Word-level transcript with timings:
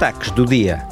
Destaques 0.00 0.30
do 0.30 0.46
dia. 0.46 0.82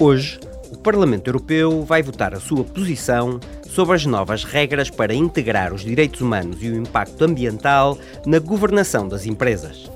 Hoje, 0.00 0.40
o 0.72 0.76
Parlamento 0.76 1.28
Europeu 1.28 1.84
vai 1.84 2.02
votar 2.02 2.34
a 2.34 2.40
sua 2.40 2.64
posição 2.64 3.38
sobre 3.70 3.94
as 3.94 4.04
novas 4.04 4.42
regras 4.42 4.90
para 4.90 5.14
integrar 5.14 5.72
os 5.72 5.82
direitos 5.82 6.20
humanos 6.20 6.60
e 6.60 6.68
o 6.68 6.76
impacto 6.76 7.22
ambiental 7.22 7.96
na 8.26 8.40
governação 8.40 9.06
das 9.06 9.24
empresas. 9.24 9.88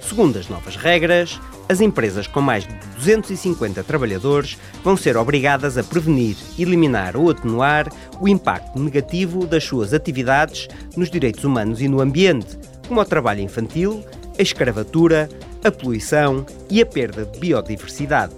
Segundo 0.00 0.38
as 0.38 0.48
novas 0.48 0.76
regras, 0.76 1.40
as 1.68 1.80
empresas 1.80 2.28
com 2.28 2.40
mais 2.40 2.68
de 2.68 2.74
250 2.98 3.82
trabalhadores 3.82 4.56
vão 4.84 4.96
ser 4.96 5.16
obrigadas 5.16 5.76
a 5.76 5.82
prevenir, 5.82 6.36
eliminar 6.56 7.16
ou 7.16 7.30
atenuar 7.30 7.88
o 8.20 8.28
impacto 8.28 8.78
negativo 8.78 9.44
das 9.44 9.64
suas 9.64 9.92
atividades 9.92 10.68
nos 10.96 11.10
direitos 11.10 11.42
humanos 11.42 11.80
e 11.80 11.88
no 11.88 12.00
ambiente, 12.00 12.56
como 12.86 13.00
o 13.00 13.04
trabalho 13.04 13.40
infantil, 13.40 14.04
a 14.38 14.42
escravatura, 14.42 15.28
a 15.64 15.72
poluição 15.72 16.44
e 16.70 16.82
a 16.82 16.86
perda 16.86 17.24
de 17.24 17.40
biodiversidade. 17.40 18.34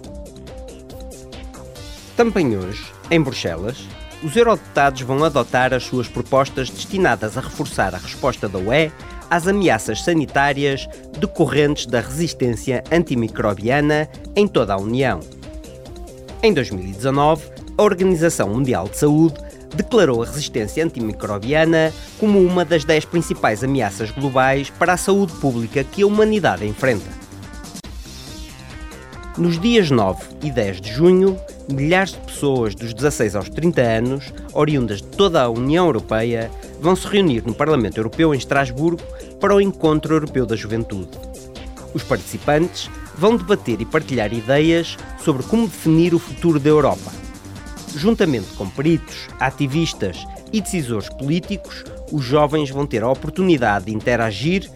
Também 2.15 2.57
hoje, 2.57 2.85
em 3.11 3.21
Bruxelas, 3.21 3.85
os 4.23 4.35
eurodeputados 4.35 5.01
vão 5.01 5.23
adotar 5.25 5.73
as 5.73 5.83
suas 5.83 6.07
propostas 6.07 6.69
destinadas 6.69 7.37
a 7.37 7.41
reforçar 7.41 7.93
a 7.93 7.97
resposta 7.97 8.47
da 8.47 8.57
UE 8.57 8.91
às 9.29 9.45
ameaças 9.45 10.01
sanitárias 10.01 10.87
decorrentes 11.19 11.85
da 11.85 11.99
resistência 11.99 12.81
antimicrobiana 12.89 14.09
em 14.33 14.47
toda 14.47 14.73
a 14.73 14.77
União. 14.77 15.19
Em 16.41 16.53
2019, 16.53 17.43
a 17.77 17.83
Organização 17.83 18.49
Mundial 18.49 18.87
de 18.87 18.97
Saúde 18.97 19.35
declarou 19.75 20.23
a 20.23 20.25
resistência 20.25 20.83
antimicrobiana 20.83 21.93
como 22.19 22.39
uma 22.39 22.63
das 22.63 22.85
dez 22.85 23.03
principais 23.03 23.63
ameaças 23.63 24.11
globais 24.11 24.69
para 24.69 24.93
a 24.93 24.97
saúde 24.97 25.33
pública 25.33 25.83
que 25.83 26.01
a 26.01 26.07
humanidade 26.07 26.65
enfrenta. 26.65 27.16
Nos 29.37 29.59
dias 29.59 29.91
9 29.91 30.19
e 30.41 30.49
10 30.49 30.81
de 30.81 30.91
junho, 30.91 31.39
milhares 31.71 32.13
de 32.13 32.17
pessoas 32.21 32.73
dos 32.73 32.91
16 32.91 33.35
aos 33.35 33.47
30 33.49 33.81
anos, 33.81 34.33
oriundas 34.51 34.99
de 34.99 35.09
toda 35.09 35.43
a 35.43 35.47
União 35.49 35.85
Europeia, 35.85 36.49
vão 36.81 36.95
se 36.95 37.05
reunir 37.05 37.43
no 37.45 37.53
Parlamento 37.53 37.97
Europeu 37.97 38.33
em 38.33 38.37
Estrasburgo 38.39 39.03
para 39.39 39.53
o 39.53 39.61
Encontro 39.61 40.15
Europeu 40.15 40.43
da 40.43 40.55
Juventude. 40.55 41.11
Os 41.93 42.01
participantes 42.01 42.89
vão 43.15 43.37
debater 43.37 43.79
e 43.79 43.85
partilhar 43.85 44.33
ideias 44.33 44.97
sobre 45.23 45.43
como 45.43 45.67
definir 45.67 46.15
o 46.15 46.19
futuro 46.19 46.59
da 46.59 46.69
Europa. 46.69 47.11
Juntamente 47.95 48.47
com 48.55 48.67
peritos, 48.67 49.27
ativistas 49.39 50.25
e 50.51 50.61
decisores 50.61 51.09
políticos, 51.09 51.83
os 52.11 52.23
jovens 52.23 52.71
vão 52.71 52.87
ter 52.87 53.03
a 53.03 53.11
oportunidade 53.11 53.85
de 53.85 53.93
interagir, 53.93 54.67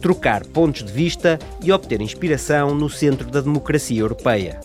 trocar 0.00 0.44
pontos 0.46 0.82
de 0.82 0.92
vista 0.92 1.38
e 1.62 1.70
obter 1.70 2.00
inspiração 2.00 2.74
no 2.74 2.88
centro 2.88 3.30
da 3.30 3.40
democracia 3.40 4.00
europeia. 4.00 4.60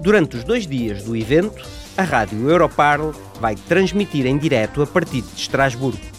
Durante 0.00 0.36
os 0.36 0.44
dois 0.44 0.66
dias 0.66 1.02
do 1.04 1.16
evento, 1.16 1.62
a 1.96 2.02
rádio 2.02 2.48
Europarl 2.48 3.10
vai 3.40 3.54
transmitir 3.54 4.26
em 4.26 4.36
direto 4.36 4.82
a 4.82 4.86
partir 4.86 5.22
de 5.22 5.40
Estrasburgo. 5.40 6.15